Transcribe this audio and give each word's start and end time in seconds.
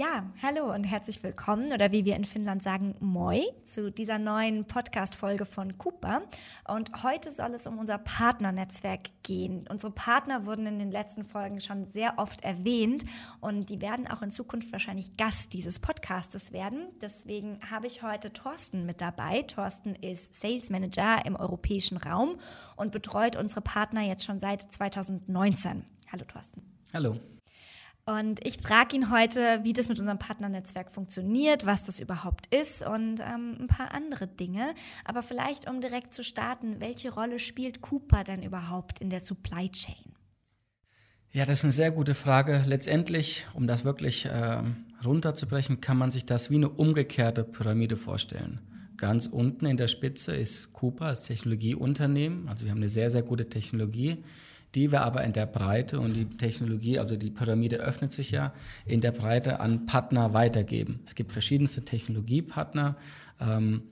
Ja, 0.00 0.24
hallo 0.42 0.72
und 0.72 0.84
herzlich 0.84 1.22
willkommen 1.22 1.74
oder 1.74 1.92
wie 1.92 2.06
wir 2.06 2.16
in 2.16 2.24
Finnland 2.24 2.62
sagen, 2.62 2.94
moi 3.00 3.42
zu 3.64 3.92
dieser 3.92 4.18
neuen 4.18 4.64
Podcast-Folge 4.64 5.44
von 5.44 5.76
Cooper. 5.76 6.22
Und 6.66 7.02
heute 7.02 7.30
soll 7.30 7.50
es 7.50 7.66
um 7.66 7.78
unser 7.78 7.98
Partnernetzwerk 7.98 9.10
gehen. 9.22 9.66
Unsere 9.68 9.92
Partner 9.92 10.46
wurden 10.46 10.66
in 10.66 10.78
den 10.78 10.90
letzten 10.90 11.26
Folgen 11.26 11.60
schon 11.60 11.84
sehr 11.84 12.14
oft 12.16 12.42
erwähnt 12.42 13.04
und 13.42 13.68
die 13.68 13.82
werden 13.82 14.06
auch 14.06 14.22
in 14.22 14.30
Zukunft 14.30 14.72
wahrscheinlich 14.72 15.18
Gast 15.18 15.52
dieses 15.52 15.80
Podcastes 15.80 16.54
werden. 16.54 16.88
Deswegen 17.02 17.58
habe 17.70 17.86
ich 17.86 18.02
heute 18.02 18.32
Thorsten 18.32 18.86
mit 18.86 19.02
dabei. 19.02 19.42
Thorsten 19.42 19.94
ist 19.96 20.34
Sales 20.34 20.70
Manager 20.70 21.26
im 21.26 21.36
europäischen 21.36 21.98
Raum 21.98 22.36
und 22.74 22.90
betreut 22.90 23.36
unsere 23.36 23.60
Partner 23.60 24.00
jetzt 24.00 24.24
schon 24.24 24.40
seit 24.40 24.62
2019. 24.62 25.84
Hallo 26.10 26.24
Thorsten. 26.24 26.62
Hallo. 26.94 27.18
Und 28.06 28.44
ich 28.46 28.58
frage 28.60 28.96
ihn 28.96 29.10
heute, 29.10 29.60
wie 29.62 29.72
das 29.72 29.88
mit 29.88 29.98
unserem 29.98 30.18
Partnernetzwerk 30.18 30.90
funktioniert, 30.90 31.66
was 31.66 31.82
das 31.84 32.00
überhaupt 32.00 32.52
ist 32.52 32.84
und 32.84 33.20
ähm, 33.20 33.56
ein 33.60 33.66
paar 33.66 33.92
andere 33.92 34.26
Dinge. 34.26 34.74
Aber 35.04 35.22
vielleicht, 35.22 35.68
um 35.68 35.80
direkt 35.80 36.14
zu 36.14 36.24
starten, 36.24 36.80
welche 36.80 37.12
Rolle 37.12 37.38
spielt 37.38 37.80
Cooper 37.82 38.24
denn 38.24 38.42
überhaupt 38.42 39.00
in 39.00 39.10
der 39.10 39.20
Supply 39.20 39.70
Chain? 39.70 40.14
Ja, 41.32 41.44
das 41.44 41.58
ist 41.58 41.64
eine 41.64 41.72
sehr 41.72 41.92
gute 41.92 42.14
Frage. 42.14 42.64
Letztendlich, 42.66 43.46
um 43.54 43.68
das 43.68 43.84
wirklich 43.84 44.26
äh, 44.26 44.62
runterzubrechen, 45.04 45.80
kann 45.80 45.96
man 45.96 46.10
sich 46.10 46.26
das 46.26 46.50
wie 46.50 46.56
eine 46.56 46.68
umgekehrte 46.68 47.44
Pyramide 47.44 47.96
vorstellen. 47.96 48.60
Ganz 48.96 49.26
unten 49.26 49.66
in 49.66 49.76
der 49.76 49.86
Spitze 49.86 50.34
ist 50.34 50.72
Cooper 50.72 51.06
als 51.06 51.22
Technologieunternehmen. 51.22 52.48
Also 52.48 52.64
wir 52.64 52.72
haben 52.72 52.78
eine 52.78 52.88
sehr, 52.88 53.10
sehr 53.10 53.22
gute 53.22 53.48
Technologie 53.48 54.24
die 54.74 54.92
wir 54.92 55.02
aber 55.02 55.24
in 55.24 55.32
der 55.32 55.46
Breite 55.46 55.98
und 56.00 56.14
die 56.14 56.26
Technologie, 56.26 56.98
also 56.98 57.16
die 57.16 57.30
Pyramide 57.30 57.76
öffnet 57.76 58.12
sich 58.12 58.30
ja, 58.30 58.52
in 58.86 59.00
der 59.00 59.12
Breite 59.12 59.60
an 59.60 59.86
Partner 59.86 60.32
weitergeben. 60.32 61.00
Es 61.06 61.14
gibt 61.14 61.32
verschiedenste 61.32 61.84
Technologiepartner, 61.84 62.96
ähm, 63.40 63.82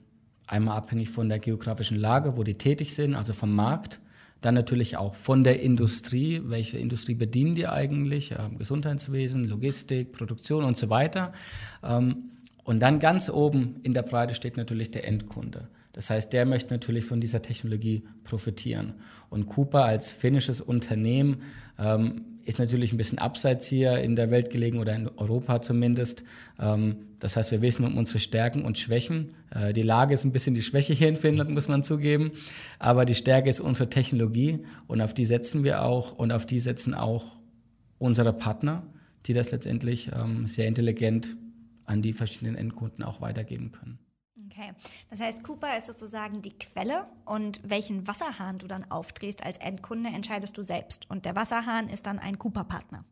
einmal 0.47 0.77
abhängig 0.77 1.09
von 1.09 1.29
der 1.29 1.39
geografischen 1.39 1.97
Lage, 1.97 2.37
wo 2.37 2.43
die 2.43 2.55
tätig 2.55 2.95
sind, 2.95 3.15
also 3.15 3.33
vom 3.33 3.53
Markt. 3.53 3.99
Dann 4.41 4.53
natürlich 4.53 4.95
auch 4.95 5.15
von 5.15 5.43
der 5.43 5.61
Industrie, 5.61 6.41
welche 6.45 6.77
Industrie 6.77 7.13
bedienen 7.13 7.55
die 7.55 7.67
eigentlich, 7.67 8.31
ähm, 8.31 8.57
Gesundheitswesen, 8.57 9.43
Logistik, 9.43 10.13
Produktion 10.13 10.63
und 10.63 10.77
so 10.77 10.89
weiter. 10.89 11.33
Ähm, 11.83 12.29
und 12.63 12.79
dann 12.79 12.99
ganz 12.99 13.29
oben 13.29 13.75
in 13.83 13.93
der 13.93 14.03
Breite 14.03 14.35
steht 14.35 14.55
natürlich 14.55 14.91
der 14.91 15.05
Endkunde. 15.05 15.67
Das 15.99 16.09
heißt, 16.09 16.31
der 16.31 16.45
möchte 16.45 16.73
natürlich 16.73 17.03
von 17.03 17.19
dieser 17.19 17.41
Technologie 17.41 18.03
profitieren. 18.23 18.93
Und 19.29 19.47
Cooper 19.47 19.83
als 19.83 20.13
finnisches 20.13 20.61
Unternehmen 20.61 21.41
ähm, 21.77 22.37
ist 22.45 22.57
natürlich 22.57 22.93
ein 22.93 22.97
bisschen 22.97 23.19
abseits 23.19 23.67
hier 23.67 23.97
in 23.99 24.15
der 24.15 24.31
Welt 24.31 24.49
gelegen 24.49 24.79
oder 24.79 24.95
in 24.95 25.09
Europa 25.09 25.61
zumindest. 25.61 26.23
Ähm, 26.57 26.99
das 27.19 27.35
heißt, 27.35 27.51
wir 27.51 27.61
wissen 27.61 27.83
um 27.83 27.97
unsere 27.97 28.19
Stärken 28.19 28.63
und 28.63 28.79
Schwächen. 28.79 29.33
Äh, 29.53 29.73
die 29.73 29.81
Lage 29.81 30.13
ist 30.13 30.23
ein 30.23 30.31
bisschen 30.31 30.55
die 30.55 30.61
Schwäche 30.61 30.93
hier 30.93 31.09
in 31.09 31.17
Finnland, 31.17 31.49
muss 31.49 31.67
man 31.67 31.83
zugeben. 31.83 32.31
Aber 32.79 33.03
die 33.03 33.13
Stärke 33.13 33.49
ist 33.49 33.59
unsere 33.59 33.89
Technologie 33.89 34.59
und 34.87 35.01
auf 35.01 35.13
die 35.13 35.25
setzen 35.25 35.65
wir 35.65 35.83
auch 35.83 36.13
und 36.13 36.31
auf 36.31 36.45
die 36.45 36.61
setzen 36.61 36.93
auch 36.93 37.25
unsere 37.97 38.31
Partner, 38.31 38.83
die 39.25 39.33
das 39.33 39.51
letztendlich 39.51 40.11
ähm, 40.17 40.47
sehr 40.47 40.69
intelligent 40.69 41.35
an 41.83 42.01
die 42.01 42.13
verschiedenen 42.13 42.55
Endkunden 42.55 43.03
auch 43.03 43.19
weitergeben 43.19 43.73
können. 43.73 43.99
Okay, 44.59 44.73
das 45.09 45.21
heißt, 45.21 45.43
Cooper 45.43 45.77
ist 45.77 45.87
sozusagen 45.87 46.41
die 46.41 46.51
Quelle 46.51 47.05
und 47.25 47.61
welchen 47.63 48.07
Wasserhahn 48.07 48.57
du 48.57 48.67
dann 48.67 48.89
aufdrehst 48.91 49.45
als 49.45 49.57
Endkunde, 49.57 50.09
entscheidest 50.09 50.57
du 50.57 50.63
selbst. 50.63 51.09
Und 51.09 51.23
der 51.23 51.35
Wasserhahn 51.35 51.87
ist 51.87 52.05
dann 52.07 52.19
ein 52.19 52.37
Cooper-Partner. 52.37 53.05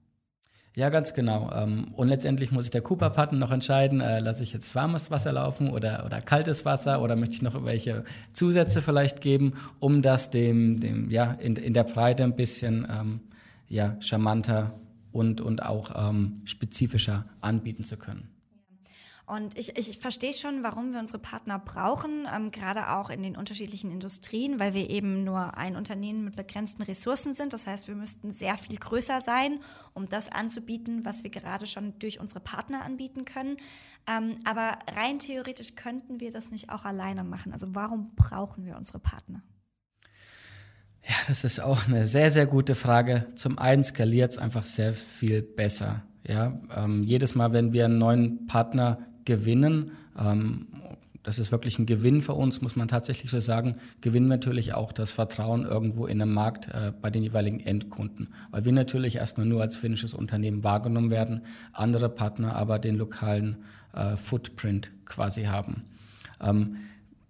Ja, 0.75 0.89
ganz 0.89 1.13
genau. 1.13 1.49
Ähm, 1.53 1.93
und 1.95 2.09
letztendlich 2.09 2.51
muss 2.51 2.65
sich 2.65 2.71
der 2.71 2.81
Cooper-Partner 2.81 3.39
noch 3.39 3.51
entscheiden, 3.51 4.01
äh, 4.01 4.19
lasse 4.19 4.43
ich 4.43 4.51
jetzt 4.51 4.75
warmes 4.75 5.09
Wasser 5.09 5.31
laufen 5.31 5.71
oder, 5.71 6.03
oder 6.05 6.19
kaltes 6.19 6.65
Wasser 6.65 7.01
oder 7.01 7.15
möchte 7.15 7.35
ich 7.35 7.41
noch 7.41 7.63
welche 7.63 8.03
Zusätze 8.33 8.81
vielleicht 8.81 9.21
geben, 9.21 9.53
um 9.79 10.01
das 10.01 10.29
dem, 10.29 10.81
dem 10.81 11.09
ja, 11.09 11.31
in, 11.31 11.55
in 11.55 11.73
der 11.73 11.85
Breite 11.85 12.25
ein 12.25 12.35
bisschen 12.35 12.85
ähm, 12.91 13.21
ja, 13.69 13.95
charmanter 14.01 14.77
und, 15.13 15.39
und 15.39 15.63
auch 15.63 16.09
ähm, 16.09 16.41
spezifischer 16.43 17.25
anbieten 17.39 17.85
zu 17.85 17.95
können. 17.95 18.36
Und 19.27 19.57
ich, 19.59 19.77
ich 19.77 19.99
verstehe 19.99 20.31
schon, 20.31 20.63
warum 20.63 20.93
wir 20.93 21.01
unsere 21.01 21.19
Partner 21.19 21.59
brauchen, 21.59 22.25
ähm, 22.33 22.49
gerade 22.49 22.91
auch 22.91 23.09
in 23.09 23.21
den 23.21 23.35
unterschiedlichen 23.35 23.91
Industrien, 23.91 24.57
weil 24.57 24.73
wir 24.73 24.89
eben 24.89 25.25
nur 25.25 25.57
ein 25.57 25.75
Unternehmen 25.75 26.23
mit 26.23 26.37
begrenzten 26.37 26.81
Ressourcen 26.83 27.33
sind. 27.33 27.51
Das 27.51 27.67
heißt, 27.67 27.89
wir 27.89 27.95
müssten 27.95 28.31
sehr 28.31 28.55
viel 28.55 28.77
größer 28.77 29.19
sein, 29.19 29.59
um 29.93 30.07
das 30.07 30.31
anzubieten, 30.31 31.03
was 31.03 31.25
wir 31.25 31.29
gerade 31.29 31.67
schon 31.67 31.99
durch 31.99 32.21
unsere 32.21 32.39
Partner 32.39 32.85
anbieten 32.85 33.25
können. 33.25 33.57
Ähm, 34.09 34.37
aber 34.45 34.79
rein 34.95 35.19
theoretisch 35.19 35.75
könnten 35.75 36.21
wir 36.21 36.31
das 36.31 36.49
nicht 36.49 36.69
auch 36.69 36.85
alleine 36.85 37.25
machen. 37.25 37.51
Also 37.51 37.75
warum 37.75 38.15
brauchen 38.15 38.65
wir 38.65 38.77
unsere 38.77 38.99
Partner? 38.99 39.43
Ja, 41.03 41.15
das 41.27 41.43
ist 41.43 41.59
auch 41.59 41.85
eine 41.85 42.07
sehr, 42.07 42.31
sehr 42.31 42.45
gute 42.45 42.75
Frage. 42.75 43.27
Zum 43.35 43.59
einen 43.59 43.83
skaliert 43.83 44.31
es 44.31 44.37
einfach 44.37 44.65
sehr 44.65 44.93
viel 44.93 45.41
besser. 45.41 46.03
Ja, 46.25 46.55
ähm, 46.73 47.03
jedes 47.03 47.35
Mal, 47.35 47.51
wenn 47.51 47.73
wir 47.73 47.85
einen 47.85 47.97
neuen 47.97 48.47
Partner 48.47 48.99
gewinnen. 49.27 49.91
Ähm, 50.19 50.65
das 51.21 51.39
ist 51.39 51.51
wirklich 51.51 51.77
ein 51.77 51.85
Gewinn 51.85 52.21
für 52.21 52.33
uns, 52.33 52.61
muss 52.61 52.77
man 52.77 52.87
tatsächlich 52.87 53.29
so 53.29 53.41
sagen. 53.41 53.75
Gewinnen 53.99 54.29
natürlich 54.29 54.73
auch 54.73 54.93
das 54.93 55.11
Vertrauen 55.11 55.65
irgendwo 55.65 56.07
in 56.07 56.19
den 56.19 56.31
Markt 56.31 56.69
äh, 56.69 56.93
bei 57.01 57.09
den 57.09 57.21
jeweiligen 57.21 57.59
Endkunden. 57.59 58.29
Weil 58.49 58.63
wir 58.63 58.71
natürlich 58.71 59.17
erstmal 59.17 59.45
nur 59.45 59.61
als 59.61 59.75
finnisches 59.75 60.13
Unternehmen 60.13 60.63
wahrgenommen 60.63 61.11
werden, 61.11 61.41
andere 61.73 62.07
Partner 62.07 62.55
aber 62.55 62.79
den 62.79 62.95
lokalen 62.95 63.57
äh, 63.93 64.15
Footprint 64.15 64.89
quasi 65.05 65.43
haben. 65.43 65.83
Ähm, 66.41 66.77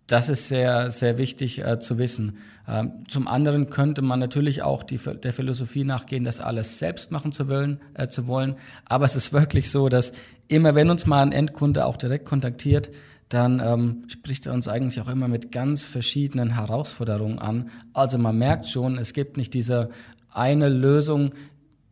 das 0.08 0.30
ist 0.30 0.48
sehr, 0.48 0.90
sehr 0.90 1.18
wichtig 1.18 1.64
äh, 1.64 1.80
zu 1.80 1.98
wissen. 1.98 2.38
Ähm, 2.68 3.04
zum 3.10 3.28
anderen 3.28 3.70
könnte 3.70 4.02
man 4.02 4.20
natürlich 4.20 4.64
auch 4.64 4.84
die, 4.84 4.98
der 4.98 5.34
Philosophie 5.34 5.84
nachgehen, 5.84 6.24
das 6.24 6.40
alles 6.40 6.80
selbst 6.80 7.12
machen 7.12 7.34
zu 7.34 7.50
wollen, 7.50 7.82
äh, 7.94 8.08
zu 8.08 8.26
wollen. 8.28 8.56
Aber 8.86 9.04
es 9.04 9.18
ist 9.18 9.34
wirklich 9.34 9.70
so, 9.70 9.90
dass 9.90 10.14
immer 10.48 10.76
wenn 10.76 10.90
uns 10.90 11.06
mal 11.06 11.22
ein 11.22 11.34
Endkunde 11.34 11.86
auch 11.86 11.98
direkt 11.98 12.26
kontaktiert, 12.26 12.90
dann 13.28 13.60
ähm, 13.60 14.04
spricht 14.08 14.46
er 14.46 14.54
uns 14.54 14.70
eigentlich 14.70 15.02
auch 15.02 15.10
immer 15.10 15.28
mit 15.28 15.52
ganz 15.52 15.84
verschiedenen 15.84 16.56
Herausforderungen 16.56 17.40
an. 17.40 17.70
Also 17.92 18.18
man 18.18 18.38
merkt 18.38 18.68
schon, 18.70 18.98
es 18.98 19.12
gibt 19.12 19.36
nicht 19.36 19.54
diese 19.54 19.90
eine 20.32 20.70
Lösung, 20.70 21.32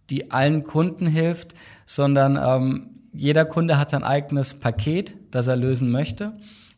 die 0.10 0.32
allen 0.32 0.64
Kunden 0.64 1.08
hilft, 1.08 1.54
sondern 1.86 2.40
ähm, 2.42 2.92
jeder 3.12 3.44
Kunde 3.44 3.78
hat 3.78 3.90
sein 3.90 4.04
eigenes 4.04 4.54
Paket, 4.54 5.16
das 5.32 5.48
er 5.48 5.58
lösen 5.58 5.92
möchte. 5.92 6.34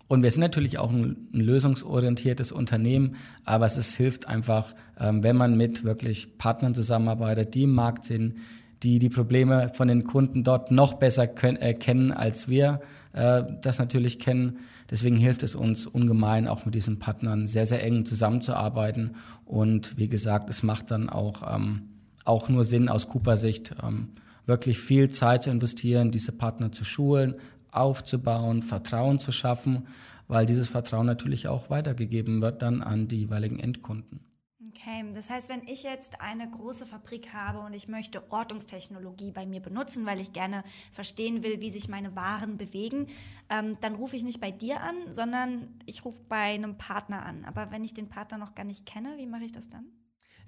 Und 0.07 0.23
wir 0.23 0.31
sind 0.31 0.41
natürlich 0.41 0.77
auch 0.77 0.89
ein, 0.89 1.27
ein 1.33 1.39
lösungsorientiertes 1.39 2.51
Unternehmen, 2.51 3.15
aber 3.43 3.65
es 3.65 3.77
ist, 3.77 3.95
hilft 3.95 4.27
einfach, 4.27 4.73
ähm, 4.99 5.23
wenn 5.23 5.35
man 5.35 5.57
mit 5.57 5.83
wirklich 5.83 6.37
Partnern 6.37 6.73
zusammenarbeitet, 6.73 7.55
die 7.55 7.63
im 7.63 7.73
Markt 7.73 8.05
sind, 8.05 8.35
die 8.83 8.99
die 8.99 9.09
Probleme 9.09 9.71
von 9.73 9.87
den 9.87 10.03
Kunden 10.03 10.43
dort 10.43 10.71
noch 10.71 10.93
besser 10.95 11.27
können, 11.27 11.57
äh, 11.57 11.73
kennen, 11.73 12.11
als 12.11 12.47
wir 12.47 12.79
äh, 13.13 13.43
das 13.61 13.79
natürlich 13.79 14.19
kennen. 14.19 14.59
Deswegen 14.89 15.17
hilft 15.17 15.43
es 15.43 15.55
uns 15.55 15.87
ungemein, 15.87 16.47
auch 16.47 16.65
mit 16.65 16.75
diesen 16.75 16.99
Partnern 16.99 17.47
sehr, 17.47 17.65
sehr 17.65 17.83
eng 17.83 18.05
zusammenzuarbeiten. 18.05 19.15
Und 19.45 19.97
wie 19.97 20.07
gesagt, 20.07 20.49
es 20.49 20.63
macht 20.63 20.91
dann 20.91 21.09
auch, 21.09 21.53
ähm, 21.53 21.89
auch 22.23 22.49
nur 22.49 22.63
Sinn 22.63 22.87
aus 22.87 23.07
Cooper-Sicht, 23.07 23.75
ähm, 23.83 24.09
wirklich 24.45 24.79
viel 24.79 25.09
Zeit 25.09 25.43
zu 25.43 25.49
investieren, 25.49 26.11
diese 26.11 26.31
Partner 26.31 26.71
zu 26.71 26.85
schulen, 26.85 27.35
aufzubauen, 27.71 28.61
Vertrauen 28.61 29.19
zu 29.19 29.31
schaffen, 29.31 29.87
weil 30.27 30.45
dieses 30.45 30.69
Vertrauen 30.69 31.05
natürlich 31.05 31.47
auch 31.47 31.69
weitergegeben 31.69 32.41
wird 32.41 32.61
dann 32.61 32.81
an 32.81 33.07
die 33.07 33.19
jeweiligen 33.19 33.59
Endkunden. 33.59 34.27
Okay, 34.69 35.03
das 35.13 35.29
heißt, 35.29 35.49
wenn 35.49 35.67
ich 35.67 35.83
jetzt 35.83 36.21
eine 36.21 36.49
große 36.49 36.85
Fabrik 36.85 37.33
habe 37.33 37.59
und 37.59 37.73
ich 37.73 37.87
möchte 37.87 38.31
Ortungstechnologie 38.31 39.31
bei 39.31 39.45
mir 39.45 39.59
benutzen, 39.59 40.05
weil 40.05 40.19
ich 40.19 40.33
gerne 40.33 40.63
verstehen 40.91 41.43
will, 41.43 41.61
wie 41.61 41.71
sich 41.71 41.89
meine 41.89 42.15
Waren 42.15 42.57
bewegen, 42.57 43.07
ähm, 43.49 43.77
dann 43.81 43.95
rufe 43.95 44.15
ich 44.15 44.23
nicht 44.23 44.39
bei 44.39 44.51
dir 44.51 44.81
an, 44.81 44.95
sondern 45.11 45.79
ich 45.85 46.05
rufe 46.05 46.21
bei 46.29 46.53
einem 46.53 46.77
Partner 46.77 47.25
an. 47.25 47.43
Aber 47.45 47.71
wenn 47.71 47.83
ich 47.83 47.93
den 47.93 48.07
Partner 48.07 48.37
noch 48.37 48.55
gar 48.55 48.65
nicht 48.65 48.85
kenne, 48.85 49.15
wie 49.17 49.25
mache 49.25 49.45
ich 49.45 49.51
das 49.51 49.69
dann? 49.69 49.85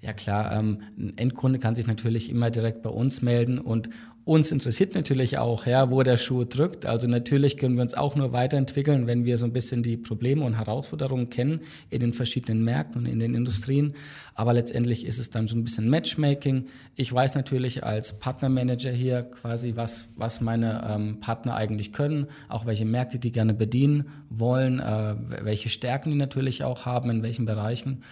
Ja 0.02 0.14
klar, 0.14 0.52
ähm, 0.52 0.80
ein 0.96 1.18
Endkunde 1.18 1.58
kann 1.58 1.74
sich 1.74 1.86
natürlich 1.86 2.30
immer 2.30 2.50
direkt 2.50 2.82
bei 2.82 2.88
uns 2.88 3.20
melden 3.20 3.58
und 3.58 3.90
uns 4.24 4.52
interessiert 4.52 4.94
natürlich 4.94 5.38
auch, 5.38 5.66
ja, 5.66 5.90
wo 5.90 6.02
der 6.02 6.16
Schuh 6.16 6.44
drückt. 6.44 6.86
Also 6.86 7.08
natürlich 7.08 7.56
können 7.56 7.76
wir 7.76 7.82
uns 7.82 7.94
auch 7.94 8.16
nur 8.16 8.32
weiterentwickeln, 8.32 9.06
wenn 9.06 9.24
wir 9.24 9.36
so 9.38 9.44
ein 9.44 9.52
bisschen 9.52 9.82
die 9.82 9.96
Probleme 9.96 10.44
und 10.44 10.54
Herausforderungen 10.54 11.30
kennen 11.30 11.60
in 11.90 12.00
den 12.00 12.12
verschiedenen 12.12 12.62
Märkten 12.62 13.02
und 13.02 13.06
in 13.06 13.18
den 13.18 13.34
Industrien. 13.34 13.94
Aber 14.34 14.52
letztendlich 14.52 15.04
ist 15.04 15.18
es 15.18 15.30
dann 15.30 15.48
so 15.48 15.56
ein 15.56 15.64
bisschen 15.64 15.88
Matchmaking. 15.88 16.66
Ich 16.96 17.12
weiß 17.12 17.34
natürlich 17.34 17.82
als 17.82 18.18
Partnermanager 18.18 18.90
hier 18.90 19.22
quasi, 19.22 19.72
was, 19.74 20.10
was 20.16 20.40
meine 20.40 20.86
ähm, 20.88 21.20
Partner 21.20 21.56
eigentlich 21.56 21.92
können, 21.92 22.26
auch 22.48 22.66
welche 22.66 22.84
Märkte 22.84 23.18
die 23.18 23.32
gerne 23.32 23.52
bedienen 23.52 24.10
wollen, 24.30 24.80
äh, 24.80 25.14
welche 25.42 25.70
Stärken 25.70 26.10
die 26.10 26.16
natürlich 26.16 26.62
auch 26.62 26.86
haben, 26.86 27.10
in 27.10 27.22
welchen 27.22 27.46
Bereichen. 27.46 28.02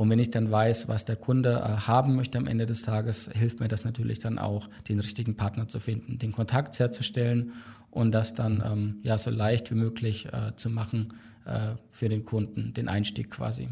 Und 0.00 0.08
wenn 0.08 0.18
ich 0.18 0.30
dann 0.30 0.50
weiß, 0.50 0.88
was 0.88 1.04
der 1.04 1.16
Kunde 1.16 1.56
äh, 1.56 1.86
haben 1.86 2.16
möchte 2.16 2.38
am 2.38 2.46
Ende 2.46 2.64
des 2.64 2.80
Tages, 2.80 3.28
hilft 3.34 3.60
mir 3.60 3.68
das 3.68 3.84
natürlich 3.84 4.18
dann 4.18 4.38
auch, 4.38 4.70
den 4.88 4.98
richtigen 4.98 5.36
Partner 5.36 5.68
zu 5.68 5.78
finden, 5.78 6.18
den 6.18 6.32
Kontakt 6.32 6.78
herzustellen 6.78 7.52
und 7.90 8.12
das 8.12 8.32
dann 8.32 8.62
ähm, 8.64 9.00
ja 9.02 9.18
so 9.18 9.28
leicht 9.28 9.70
wie 9.70 9.74
möglich 9.74 10.24
äh, 10.32 10.56
zu 10.56 10.70
machen 10.70 11.12
äh, 11.44 11.74
für 11.90 12.08
den 12.08 12.24
Kunden, 12.24 12.72
den 12.72 12.88
Einstieg 12.88 13.30
quasi. 13.30 13.68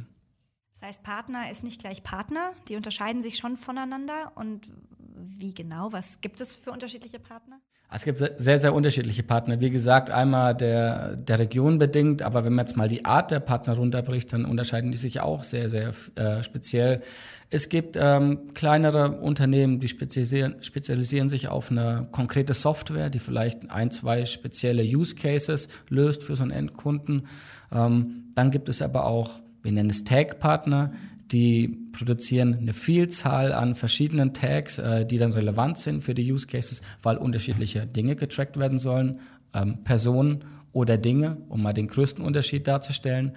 Das 0.74 0.82
heißt, 0.82 1.02
Partner 1.02 1.50
ist 1.50 1.64
nicht 1.64 1.80
gleich 1.80 2.02
Partner, 2.02 2.52
die 2.68 2.76
unterscheiden 2.76 3.22
sich 3.22 3.38
schon 3.38 3.56
voneinander. 3.56 4.32
Und 4.34 4.68
wie 5.16 5.54
genau? 5.54 5.92
Was 5.92 6.20
gibt 6.20 6.42
es 6.42 6.54
für 6.54 6.72
unterschiedliche 6.72 7.20
Partner? 7.20 7.58
Es 7.90 8.04
gibt 8.04 8.18
sehr, 8.18 8.58
sehr 8.58 8.74
unterschiedliche 8.74 9.22
Partner. 9.22 9.60
Wie 9.60 9.70
gesagt, 9.70 10.10
einmal 10.10 10.54
der, 10.54 11.16
der 11.16 11.38
Region 11.38 11.78
bedingt, 11.78 12.20
aber 12.20 12.44
wenn 12.44 12.52
man 12.52 12.66
jetzt 12.66 12.76
mal 12.76 12.86
die 12.86 13.06
Art 13.06 13.30
der 13.30 13.40
Partner 13.40 13.76
runterbricht, 13.76 14.30
dann 14.30 14.44
unterscheiden 14.44 14.92
die 14.92 14.98
sich 14.98 15.20
auch 15.20 15.42
sehr, 15.42 15.70
sehr 15.70 15.92
äh, 16.16 16.42
speziell. 16.42 17.00
Es 17.48 17.70
gibt 17.70 17.96
ähm, 17.98 18.52
kleinere 18.52 19.12
Unternehmen, 19.12 19.80
die 19.80 19.88
spezialisieren, 19.88 20.56
spezialisieren 20.60 21.30
sich 21.30 21.48
auf 21.48 21.70
eine 21.70 22.08
konkrete 22.12 22.52
Software, 22.52 23.08
die 23.08 23.20
vielleicht 23.20 23.70
ein, 23.70 23.90
zwei 23.90 24.26
spezielle 24.26 24.82
Use 24.82 25.14
Cases 25.14 25.68
löst 25.88 26.22
für 26.22 26.36
so 26.36 26.42
einen 26.42 26.52
Endkunden. 26.52 27.26
Ähm, 27.72 28.24
dann 28.34 28.50
gibt 28.50 28.68
es 28.68 28.82
aber 28.82 29.06
auch, 29.06 29.30
wir 29.62 29.72
nennen 29.72 29.88
es 29.88 30.04
Tag-Partner, 30.04 30.92
die 31.32 31.68
produzieren 31.92 32.54
eine 32.54 32.72
Vielzahl 32.72 33.52
an 33.52 33.74
verschiedenen 33.74 34.32
Tags, 34.32 34.78
äh, 34.78 35.04
die 35.04 35.18
dann 35.18 35.32
relevant 35.32 35.78
sind 35.78 36.00
für 36.02 36.14
die 36.14 36.30
Use 36.32 36.46
Cases, 36.46 36.82
weil 37.02 37.16
unterschiedliche 37.16 37.86
Dinge 37.86 38.16
getrackt 38.16 38.58
werden 38.58 38.78
sollen, 38.78 39.20
ähm, 39.54 39.84
Personen 39.84 40.44
oder 40.72 40.96
Dinge, 40.96 41.38
um 41.48 41.62
mal 41.62 41.72
den 41.72 41.88
größten 41.88 42.24
Unterschied 42.24 42.66
darzustellen. 42.66 43.32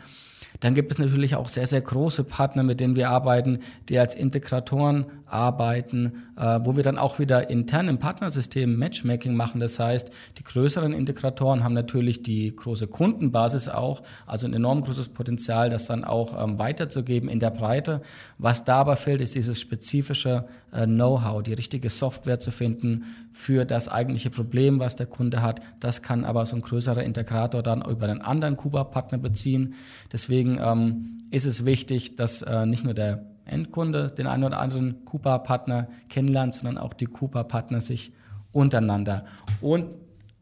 Dann 0.61 0.75
gibt 0.75 0.91
es 0.91 0.99
natürlich 0.99 1.35
auch 1.35 1.49
sehr, 1.49 1.67
sehr 1.67 1.81
große 1.81 2.23
Partner, 2.23 2.63
mit 2.63 2.79
denen 2.79 2.95
wir 2.95 3.09
arbeiten, 3.09 3.59
die 3.89 3.97
als 3.99 4.15
Integratoren 4.15 5.05
arbeiten, 5.25 6.23
äh, 6.37 6.59
wo 6.63 6.75
wir 6.77 6.83
dann 6.83 6.99
auch 6.99 7.17
wieder 7.17 7.49
intern 7.49 7.87
im 7.87 7.97
Partnersystem 7.97 8.77
Matchmaking 8.77 9.33
machen. 9.33 9.59
Das 9.59 9.79
heißt, 9.79 10.11
die 10.37 10.43
größeren 10.43 10.93
Integratoren 10.93 11.63
haben 11.63 11.73
natürlich 11.73 12.21
die 12.21 12.55
große 12.55 12.87
Kundenbasis 12.87 13.69
auch, 13.69 14.03
also 14.27 14.47
ein 14.47 14.53
enorm 14.53 14.81
großes 14.81 15.09
Potenzial, 15.09 15.69
das 15.69 15.87
dann 15.87 16.03
auch 16.03 16.41
ähm, 16.41 16.59
weiterzugeben 16.59 17.27
in 17.27 17.39
der 17.39 17.49
Breite. 17.49 18.01
Was 18.37 18.63
da 18.63 18.77
aber 18.77 18.97
fehlt, 18.97 19.21
ist 19.21 19.33
dieses 19.33 19.59
spezifische 19.59 20.45
äh, 20.71 20.85
Know-how, 20.85 21.41
die 21.41 21.53
richtige 21.53 21.89
Software 21.89 22.39
zu 22.39 22.51
finden 22.51 23.05
für 23.33 23.65
das 23.65 23.87
eigentliche 23.87 24.29
Problem, 24.29 24.79
was 24.79 24.95
der 24.95 25.05
Kunde 25.05 25.41
hat. 25.41 25.61
Das 25.79 26.01
kann 26.01 26.25
aber 26.25 26.45
so 26.45 26.55
ein 26.55 26.61
größerer 26.61 27.03
Integrator 27.03 27.63
dann 27.63 27.81
über 27.81 28.07
einen 28.07 28.21
anderen 28.21 28.57
Kuba-Partner 28.57 29.17
beziehen. 29.17 29.75
Deswegen 30.11 30.59
ähm, 30.61 31.23
ist 31.31 31.45
es 31.45 31.65
wichtig, 31.65 32.15
dass 32.15 32.41
äh, 32.41 32.65
nicht 32.65 32.83
nur 32.83 32.93
der 32.93 33.25
Endkunde 33.45 34.11
den 34.11 34.27
einen 34.27 34.43
oder 34.43 34.59
anderen 34.59 35.05
Cooper-Partner 35.05 35.87
kennenlernt, 36.09 36.53
sondern 36.53 36.77
auch 36.77 36.93
die 36.93 37.05
Cooper-Partner 37.05 37.81
sich 37.81 38.13
untereinander. 38.51 39.25
Und 39.61 39.85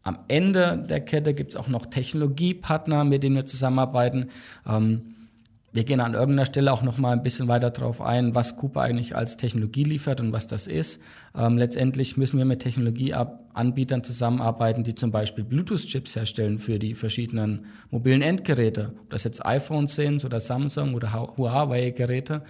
am 0.04 0.20
Ende 0.28 0.84
der 0.90 1.02
Kette 1.02 1.34
gibt 1.34 1.52
es 1.52 1.56
auch 1.56 1.68
noch 1.68 1.86
Technologiepartner, 1.86 3.04
mit 3.04 3.24
denen 3.24 3.36
wir 3.36 3.46
zusammenarbeiten. 3.46 4.28
Ähm, 4.68 5.16
wir 5.72 5.84
gehen 5.84 6.00
an 6.00 6.14
irgendeiner 6.14 6.46
Stelle 6.46 6.74
auch 6.74 6.82
noch 6.82 6.98
mal 6.98 7.12
ein 7.12 7.22
bisschen 7.22 7.48
weiter 7.48 7.70
darauf 7.70 8.02
ein, 8.02 8.34
was 8.34 8.56
Cooper 8.56 8.82
eigentlich 8.82 9.16
als 9.16 9.38
Technologie 9.38 9.84
liefert 9.84 10.20
und 10.20 10.34
was 10.34 10.48
das 10.48 10.66
ist. 10.66 11.02
Ähm, 11.38 11.58
letztendlich 11.58 12.18
müssen 12.18 12.38
wir 12.40 12.46
mit 12.46 12.62
Technologieanbietern 12.62 14.04
zusammenarbeiten, 14.04 14.84
die 14.84 14.96
zum 14.96 15.12
Beispiel 15.12 15.44
Bluetooth-Chips 15.44 16.16
herstellen 16.16 16.58
für 16.58 16.80
die 16.80 16.96
verschiedenen 16.96 17.66
mobilen 17.92 18.24
Endgeräte. 18.24 18.94
Ob 19.00 19.12
das 19.12 19.24
jetzt 19.24 19.46
iPhones 19.46 19.96
sind 19.96 20.26
oder 20.26 20.40
Samsung 20.40 20.96
oder 20.96 21.14
Huawei-Geräte 21.14 22.42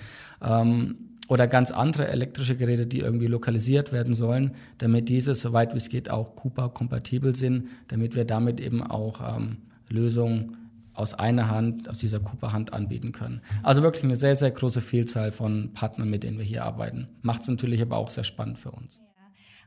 ähm, 0.42 0.96
oder 1.28 1.48
ganz 1.48 1.72
andere 1.72 2.08
elektrische 2.08 2.56
Geräte, 2.56 2.88
die 2.88 3.00
irgendwie 3.00 3.28
lokalisiert 3.28 3.92
werden 3.92 4.14
sollen, 4.14 4.52
damit 4.78 5.10
diese, 5.10 5.36
soweit 5.36 5.74
wie 5.74 5.78
es 5.78 5.90
geht, 5.90 6.10
auch 6.10 6.36
Cooper-kompatibel 6.36 7.36
sind, 7.36 7.68
damit 7.90 8.16
wir 8.16 8.24
damit 8.24 8.62
eben 8.62 8.82
auch 8.82 9.38
ähm, 9.38 9.58
Lösungen 9.90 10.56
aus 11.00 11.14
einer 11.14 11.50
Hand, 11.50 11.90
aus 11.90 11.98
dieser 11.98 12.20
Cooper-Hand 12.20 12.74
anbieten 12.74 13.14
können. 13.14 13.42
Also 13.64 13.82
wirklich 13.82 14.04
eine 14.04 14.18
sehr, 14.18 14.36
sehr 14.36 14.52
große 14.52 14.82
Vielzahl 14.82 15.32
von 15.32 15.74
Partnern, 15.74 16.10
mit 16.10 16.24
denen 16.24 16.38
wir 16.38 16.46
hier 16.46 16.66
arbeiten. 16.66 17.08
Macht 17.22 17.44
es 17.44 17.48
natürlich 17.48 17.82
aber 17.82 17.98
auch 17.98 18.10
sehr 18.10 18.26
spannend 18.26 18.60
für 18.60 18.72
uns. 18.72 19.00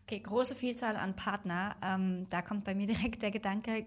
Okay, 0.07 0.21
große 0.21 0.55
Vielzahl 0.55 0.97
an 0.97 1.17
Partner. 1.17 1.77
Ähm, 1.83 2.27
da 2.29 2.43
kommt 2.43 2.65
bei 2.65 2.75
mir 2.75 2.87
direkt 2.95 3.23
der 3.23 3.31
Gedanke, 3.31 3.87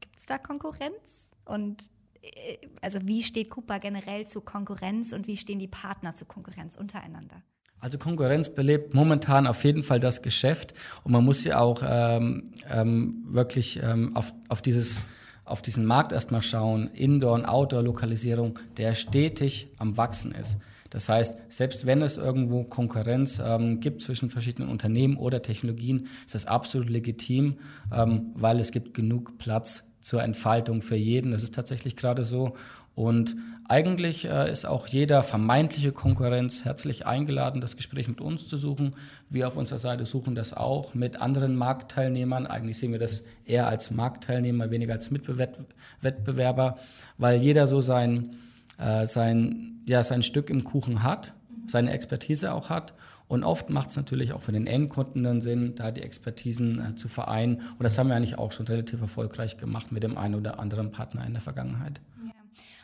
gibt 0.00 0.18
es 0.18 0.26
da 0.26 0.36
Konkurrenz? 0.36 1.30
Und 1.46 1.84
äh, 2.20 2.58
also 2.82 2.98
wie 3.04 3.22
steht 3.22 3.50
Cooper 3.50 3.78
generell 3.78 4.26
zu 4.26 4.42
Konkurrenz 4.42 5.12
und 5.14 5.26
wie 5.26 5.36
stehen 5.36 5.58
die 5.58 5.68
Partner 5.68 6.14
zu 6.14 6.26
Konkurrenz 6.26 6.76
untereinander? 6.76 7.42
Also 7.80 7.98
Konkurrenz 7.98 8.54
belebt 8.54 8.94
momentan 8.94 9.46
auf 9.46 9.64
jeden 9.64 9.82
Fall 9.82 9.98
das 9.98 10.22
Geschäft 10.22 10.74
und 11.02 11.10
man 11.10 11.24
muss 11.24 11.42
ja 11.42 11.58
auch 11.58 11.82
ähm, 11.84 12.52
ähm, 12.70 13.24
wirklich 13.26 13.80
ähm, 13.82 14.14
auf, 14.14 14.32
auf 14.48 14.62
dieses 14.62 15.02
auf 15.44 15.62
diesen 15.62 15.84
Markt 15.84 16.12
erstmal 16.12 16.42
schauen, 16.42 16.88
Indoor- 16.88 17.34
und 17.34 17.44
Outdoor-Lokalisierung, 17.44 18.58
der 18.76 18.94
stetig 18.94 19.68
am 19.78 19.96
Wachsen 19.96 20.32
ist. 20.32 20.58
Das 20.90 21.08
heißt, 21.08 21.38
selbst 21.48 21.86
wenn 21.86 22.02
es 22.02 22.18
irgendwo 22.18 22.64
Konkurrenz 22.64 23.40
ähm, 23.42 23.80
gibt 23.80 24.02
zwischen 24.02 24.28
verschiedenen 24.28 24.68
Unternehmen 24.68 25.16
oder 25.16 25.40
Technologien, 25.40 26.06
ist 26.26 26.34
das 26.34 26.46
absolut 26.46 26.90
legitim, 26.90 27.56
ähm, 27.90 28.32
weil 28.34 28.60
es 28.60 28.72
gibt 28.72 28.92
genug 28.92 29.38
Platz 29.38 29.84
zur 30.02 30.22
Entfaltung 30.22 30.82
für 30.82 30.96
jeden. 30.96 31.30
Das 31.30 31.42
ist 31.42 31.54
tatsächlich 31.54 31.96
gerade 31.96 32.24
so. 32.24 32.56
Und 32.94 33.36
eigentlich 33.68 34.26
äh, 34.26 34.50
ist 34.50 34.66
auch 34.66 34.86
jeder 34.86 35.22
vermeintliche 35.22 35.92
Konkurrenz 35.92 36.64
herzlich 36.64 37.06
eingeladen, 37.06 37.60
das 37.60 37.76
Gespräch 37.76 38.06
mit 38.06 38.20
uns 38.20 38.46
zu 38.46 38.58
suchen. 38.58 38.94
Wir 39.30 39.48
auf 39.48 39.56
unserer 39.56 39.78
Seite 39.78 40.04
suchen 40.04 40.34
das 40.34 40.52
auch 40.52 40.94
mit 40.94 41.20
anderen 41.20 41.56
Marktteilnehmern. 41.56 42.46
Eigentlich 42.46 42.78
sehen 42.78 42.92
wir 42.92 42.98
das 42.98 43.22
eher 43.46 43.68
als 43.68 43.90
Marktteilnehmer, 43.90 44.70
weniger 44.70 44.92
als 44.92 45.10
Mitwettbewerber, 45.10 46.76
weil 47.16 47.40
jeder 47.40 47.66
so 47.66 47.80
sein, 47.80 48.36
äh, 48.78 49.06
sein, 49.06 49.80
ja, 49.86 50.02
sein 50.02 50.22
Stück 50.22 50.50
im 50.50 50.64
Kuchen 50.64 51.02
hat, 51.02 51.32
seine 51.66 51.92
Expertise 51.92 52.52
auch 52.52 52.68
hat. 52.68 52.92
Und 53.26 53.44
oft 53.44 53.70
macht 53.70 53.88
es 53.88 53.96
natürlich 53.96 54.34
auch 54.34 54.42
für 54.42 54.52
den 54.52 54.66
Endkunden 54.66 55.22
dann 55.22 55.40
Sinn, 55.40 55.74
da 55.76 55.92
die 55.92 56.02
Expertisen 56.02 56.78
äh, 56.78 56.94
zu 56.96 57.08
vereinen. 57.08 57.62
Und 57.78 57.84
das 57.84 57.96
haben 57.96 58.08
wir 58.08 58.16
eigentlich 58.16 58.36
auch 58.36 58.52
schon 58.52 58.66
relativ 58.66 59.00
erfolgreich 59.00 59.56
gemacht 59.56 59.92
mit 59.92 60.02
dem 60.02 60.18
einen 60.18 60.34
oder 60.34 60.58
anderen 60.58 60.90
Partner 60.90 61.24
in 61.24 61.32
der 61.32 61.40
Vergangenheit. 61.40 62.02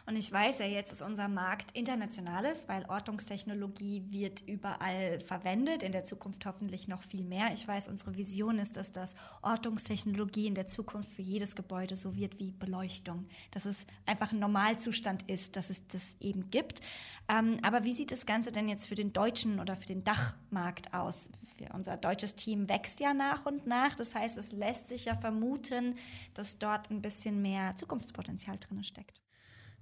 Und 0.09 0.17
ich 0.17 0.33
weiß 0.33 0.61
ja 0.61 0.65
jetzt, 0.65 0.91
dass 0.91 1.03
unser 1.03 1.29
Markt 1.29 1.77
international 1.77 2.47
ist, 2.47 2.67
weil 2.67 2.87
Ortungstechnologie 2.87 4.07
wird 4.09 4.41
überall 4.41 5.21
verwendet, 5.21 5.83
in 5.83 5.93
der 5.93 6.05
Zukunft 6.05 6.47
hoffentlich 6.47 6.89
noch 6.89 7.03
viel 7.03 7.23
mehr. 7.23 7.51
Ich 7.53 7.69
weiß, 7.69 7.89
unsere 7.89 8.17
Vision 8.17 8.59
ist, 8.59 8.79
dass 8.79 8.91
das 8.91 9.15
Ortungstechnologie 9.43 10.47
in 10.47 10.55
der 10.55 10.67
Zukunft 10.67 11.13
für 11.13 11.21
jedes 11.21 11.57
Gebäude 11.57 11.95
so 11.95 12.17
wird 12.17 12.39
wie 12.39 12.53
Beleuchtung, 12.53 13.29
dass 13.51 13.67
es 13.67 13.87
einfach 14.07 14.33
ein 14.33 14.39
Normalzustand 14.39 15.29
ist, 15.29 15.57
dass 15.57 15.69
es 15.69 15.87
das 15.89 16.17
eben 16.21 16.51
gibt. 16.51 16.81
Ähm, 17.29 17.59
aber 17.61 17.85
wie 17.85 17.93
sieht 17.93 18.11
das 18.11 18.25
Ganze 18.25 18.51
denn 18.51 18.71
jetzt 18.71 18.87
für 18.87 18.95
den 18.95 19.13
deutschen 19.13 19.61
oder 19.61 19.77
für 19.77 19.87
den 19.87 20.05
Dachmarkt 20.05 20.95
aus? 20.95 21.29
unser 21.75 21.97
deutsches 21.97 22.37
Team 22.37 22.69
wächst 22.69 23.01
ja 23.01 23.13
nach 23.13 23.45
und 23.45 23.67
nach. 23.67 23.97
Das 23.97 24.15
heißt, 24.15 24.39
es 24.39 24.53
lässt 24.53 24.89
sich 24.89 25.07
ja 25.07 25.17
vermuten, 25.17 25.97
dass 26.33 26.59
dort 26.59 26.89
ein 26.89 27.03
bisschen 27.03 27.43
mehr 27.43 27.77
Zukunftspotenzial 27.77 28.59
drin 28.59 28.85
steckt. 28.85 29.21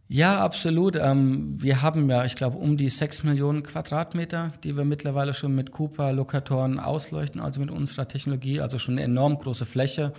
Ja, 0.08 0.40
absolut. 0.40 0.94
Ähm, 0.94 1.60
wir 1.60 1.82
haben 1.82 2.08
ja, 2.08 2.24
ich 2.24 2.36
glaube, 2.36 2.58
um 2.58 2.76
die 2.76 2.88
sechs 2.90 3.24
Millionen 3.24 3.64
Quadratmeter, 3.64 4.52
die 4.62 4.76
wir 4.76 4.84
mittlerweile 4.84 5.34
schon 5.34 5.54
mit 5.54 5.72
Cooper-Lokatoren 5.72 6.78
ausleuchten, 6.78 7.40
also 7.40 7.60
mit 7.60 7.72
unserer 7.72 8.06
Technologie, 8.06 8.60
also 8.60 8.78
schon 8.78 8.94
eine 8.94 9.02
enorm 9.02 9.36
große 9.36 9.66
Fläche. 9.66 10.12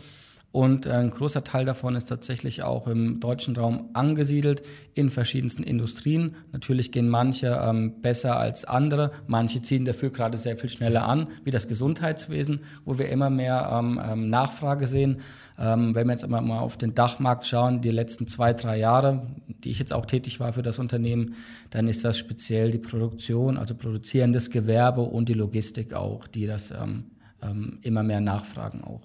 Und 0.51 0.87
ein 0.87 1.11
großer 1.11 1.43
Teil 1.43 1.65
davon 1.65 1.95
ist 1.95 2.05
tatsächlich 2.05 2.63
auch 2.63 2.87
im 2.87 3.19
deutschen 3.19 3.55
Raum 3.55 3.89
angesiedelt 3.93 4.63
in 4.93 5.09
verschiedensten 5.09 5.61
Industrien. 5.61 6.35
Natürlich 6.51 6.91
gehen 6.91 7.09
manche 7.09 7.59
ähm, 7.61 8.01
besser 8.01 8.39
als 8.39 8.65
andere. 8.65 9.11
Manche 9.27 9.61
ziehen 9.61 9.85
dafür 9.85 10.09
gerade 10.09 10.37
sehr 10.37 10.57
viel 10.57 10.69
schneller 10.69 11.07
an, 11.07 11.27
wie 11.43 11.51
das 11.51 11.67
Gesundheitswesen, 11.67 12.61
wo 12.85 12.97
wir 12.97 13.09
immer 13.09 13.29
mehr 13.29 13.69
ähm, 13.71 14.01
ähm 14.03 14.29
Nachfrage 14.29 14.87
sehen. 14.87 15.19
Ähm, 15.59 15.93
wenn 15.93 16.07
wir 16.07 16.13
jetzt 16.13 16.23
immer 16.23 16.41
mal 16.41 16.59
auf 16.59 16.77
den 16.77 16.95
Dachmarkt 16.95 17.45
schauen, 17.45 17.81
die 17.81 17.91
letzten 17.91 18.25
zwei, 18.25 18.53
drei 18.53 18.77
Jahre, 18.77 19.27
die 19.47 19.69
ich 19.69 19.79
jetzt 19.79 19.93
auch 19.93 20.05
tätig 20.05 20.39
war 20.39 20.53
für 20.53 20.63
das 20.63 20.79
Unternehmen, 20.79 21.35
dann 21.71 21.87
ist 21.87 22.05
das 22.05 22.17
speziell 22.17 22.71
die 22.71 22.77
Produktion, 22.77 23.57
also 23.57 23.75
produzierendes 23.75 24.49
Gewerbe 24.49 25.01
und 25.01 25.29
die 25.29 25.33
Logistik 25.33 25.93
auch, 25.93 26.25
die 26.25 26.47
das 26.47 26.71
ähm, 26.71 27.11
ähm, 27.41 27.79
immer 27.81 28.03
mehr 28.03 28.21
nachfragen 28.21 28.83
auch. 28.83 29.01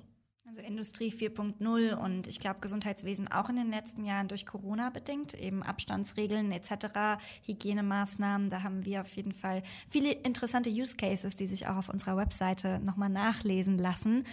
Also 0.52 0.60
Industrie 0.60 1.10
4.0 1.10 1.94
und 1.94 2.28
ich 2.28 2.38
glaube 2.38 2.60
Gesundheitswesen 2.60 3.26
auch 3.26 3.48
in 3.48 3.56
den 3.56 3.70
letzten 3.70 4.04
Jahren 4.04 4.28
durch 4.28 4.44
Corona 4.44 4.90
bedingt, 4.90 5.32
eben 5.32 5.62
Abstandsregeln 5.62 6.52
etc., 6.52 7.22
Hygienemaßnahmen, 7.46 8.50
da 8.50 8.62
haben 8.62 8.84
wir 8.84 9.00
auf 9.00 9.16
jeden 9.16 9.32
Fall 9.32 9.62
viele 9.88 10.12
interessante 10.12 10.68
Use 10.68 10.94
Cases, 10.94 11.36
die 11.36 11.46
sich 11.46 11.68
auch 11.68 11.76
auf 11.76 11.88
unserer 11.88 12.18
Webseite 12.18 12.80
nochmal 12.80 13.08
nachlesen 13.08 13.78
lassen. 13.78 14.24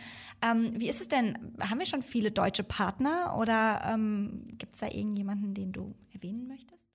Ähm, 0.42 0.74
wie 0.76 0.90
ist 0.90 1.00
es 1.00 1.08
denn, 1.08 1.38
haben 1.58 1.80
wir 1.80 1.86
schon 1.86 2.02
viele 2.02 2.32
deutsche 2.32 2.66
Partner 2.66 3.38
oder 3.40 3.90
ähm, 3.90 4.44
gibt 4.58 4.74
es 4.74 4.82
da 4.82 4.88
irgendjemanden, 4.88 5.54
den 5.54 5.72
du 5.72 5.96
erwähnen 6.14 6.50
möchtest? 6.50 6.89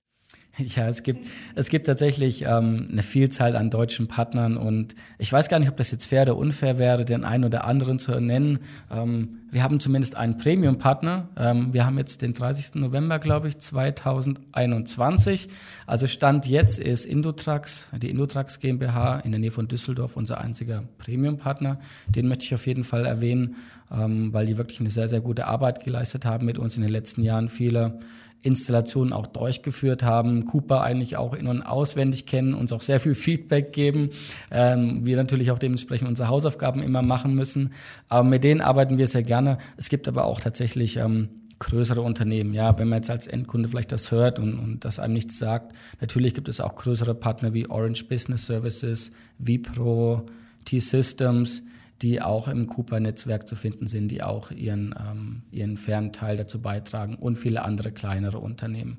Ja, 0.75 0.87
es 0.87 1.03
gibt, 1.03 1.25
es 1.55 1.69
gibt 1.69 1.85
tatsächlich 1.85 2.43
ähm, 2.43 2.87
eine 2.91 3.03
Vielzahl 3.03 3.55
an 3.55 3.69
deutschen 3.69 4.07
Partnern 4.07 4.57
und 4.57 4.95
ich 5.17 5.31
weiß 5.31 5.49
gar 5.49 5.59
nicht, 5.59 5.69
ob 5.69 5.77
das 5.77 5.91
jetzt 5.91 6.05
fair 6.05 6.23
oder 6.23 6.37
unfair 6.37 6.77
wäre, 6.77 7.05
den 7.05 7.23
einen 7.23 7.43
oder 7.43 7.65
anderen 7.65 7.99
zu 7.99 8.19
nennen. 8.19 8.59
Ähm, 8.91 9.39
wir 9.51 9.63
haben 9.63 9.79
zumindest 9.79 10.17
einen 10.17 10.37
Premium-Partner. 10.37 11.29
Ähm, 11.37 11.73
wir 11.73 11.85
haben 11.85 11.97
jetzt 11.97 12.21
den 12.21 12.33
30. 12.33 12.75
November, 12.75 13.19
glaube 13.19 13.47
ich, 13.47 13.57
2021. 13.57 15.47
Also 15.87 16.07
Stand 16.07 16.47
jetzt 16.47 16.79
ist 16.79 17.05
Indotrax, 17.05 17.87
die 18.01 18.09
Indotrax 18.09 18.59
GmbH 18.59 19.19
in 19.19 19.31
der 19.31 19.39
Nähe 19.39 19.51
von 19.51 19.67
Düsseldorf 19.67 20.17
unser 20.17 20.41
einziger 20.41 20.83
Premium-Partner. 20.97 21.79
Den 22.09 22.27
möchte 22.27 22.45
ich 22.45 22.53
auf 22.53 22.67
jeden 22.67 22.83
Fall 22.83 23.05
erwähnen, 23.05 23.55
ähm, 23.91 24.33
weil 24.33 24.45
die 24.45 24.57
wirklich 24.57 24.79
eine 24.79 24.89
sehr, 24.89 25.07
sehr 25.07 25.21
gute 25.21 25.47
Arbeit 25.47 25.83
geleistet 25.83 26.25
haben 26.25 26.45
mit 26.45 26.57
uns 26.57 26.75
in 26.75 26.81
den 26.81 26.91
letzten 26.91 27.21
Jahren. 27.21 27.47
Viele 27.47 27.99
Installationen 28.41 29.11
auch 29.11 29.25
durchgeführt 29.27 30.03
haben, 30.03 30.45
Cooper 30.45 30.81
eigentlich 30.81 31.17
auch 31.17 31.33
in- 31.33 31.47
und 31.47 31.63
auswendig 31.63 32.25
kennen, 32.25 32.53
uns 32.53 32.71
auch 32.71 32.81
sehr 32.81 32.99
viel 32.99 33.15
Feedback 33.15 33.73
geben, 33.73 34.09
ähm, 34.51 35.05
wir 35.05 35.15
natürlich 35.17 35.51
auch 35.51 35.59
dementsprechend 35.59 36.07
unsere 36.07 36.29
Hausaufgaben 36.29 36.81
immer 36.81 37.01
machen 37.01 37.33
müssen. 37.33 37.73
Aber 38.07 38.27
mit 38.27 38.43
denen 38.43 38.61
arbeiten 38.61 38.97
wir 38.97 39.07
sehr 39.07 39.23
gerne. 39.23 39.57
Es 39.77 39.89
gibt 39.89 40.07
aber 40.07 40.25
auch 40.25 40.39
tatsächlich 40.39 40.97
ähm, 40.97 41.29
größere 41.59 42.01
Unternehmen. 42.01 42.53
Ja, 42.53 42.77
wenn 42.77 42.89
man 42.89 42.97
jetzt 42.97 43.09
als 43.09 43.27
Endkunde 43.27 43.69
vielleicht 43.69 43.91
das 43.91 44.11
hört 44.11 44.39
und, 44.39 44.59
und 44.59 44.85
das 44.85 44.99
einem 44.99 45.13
nichts 45.13 45.39
sagt, 45.39 45.73
natürlich 46.01 46.33
gibt 46.33 46.49
es 46.49 46.61
auch 46.61 46.75
größere 46.75 47.15
Partner 47.15 47.53
wie 47.53 47.69
Orange 47.69 48.05
Business 48.05 48.45
Services, 48.45 49.11
Vipro, 49.37 50.25
T-Systems, 50.65 51.63
die 52.01 52.21
auch 52.21 52.47
im 52.47 52.67
Cooper-Netzwerk 52.67 53.47
zu 53.47 53.55
finden 53.55 53.87
sind, 53.87 54.09
die 54.09 54.21
auch 54.21 54.51
ihren, 54.51 54.93
ähm, 54.99 55.43
ihren 55.51 55.77
fairen 55.77 56.11
Teil 56.11 56.37
dazu 56.37 56.61
beitragen 56.61 57.15
und 57.15 57.37
viele 57.37 57.63
andere 57.63 57.91
kleinere 57.91 58.39
Unternehmen, 58.39 58.97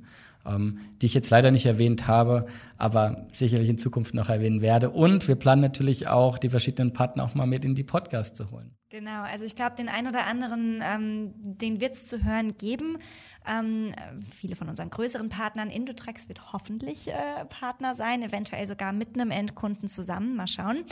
die 0.48 1.06
ich 1.06 1.14
jetzt 1.14 1.30
leider 1.30 1.50
nicht 1.50 1.66
erwähnt 1.66 2.06
habe, 2.06 2.46
aber 2.78 3.26
sicherlich 3.32 3.68
in 3.68 3.78
Zukunft 3.78 4.14
noch 4.14 4.28
erwähnen 4.28 4.60
werde. 4.60 4.90
Und 4.90 5.28
wir 5.28 5.36
planen 5.36 5.62
natürlich 5.62 6.08
auch, 6.08 6.38
die 6.38 6.48
verschiedenen 6.48 6.92
Partner 6.92 7.24
auch 7.24 7.34
mal 7.34 7.46
mit 7.46 7.64
in 7.64 7.74
die 7.74 7.84
Podcasts 7.84 8.36
zu 8.36 8.50
holen. 8.50 8.76
Genau, 8.88 9.22
also 9.22 9.44
ich 9.44 9.56
glaube, 9.56 9.74
den 9.76 9.88
einen 9.88 10.06
oder 10.06 10.26
anderen, 10.26 10.80
ähm, 10.82 11.32
den 11.34 11.80
wird 11.80 11.94
es 11.94 12.06
zu 12.06 12.24
hören 12.24 12.56
geben. 12.56 12.98
Ähm, 13.46 13.92
viele 14.30 14.54
von 14.54 14.68
unseren 14.68 14.90
größeren 14.90 15.28
Partnern, 15.28 15.70
Indotrax 15.70 16.28
wird 16.28 16.52
hoffentlich 16.52 17.08
äh, 17.08 17.44
Partner 17.48 17.96
sein, 17.96 18.22
eventuell 18.22 18.66
sogar 18.66 18.92
mit 18.92 19.14
einem 19.14 19.32
Endkunden 19.32 19.88
zusammen, 19.88 20.36
mal 20.36 20.46
schauen. 20.46 20.84